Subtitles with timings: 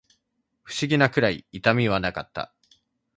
[0.63, 2.55] 不思議なくらい痛みはなかった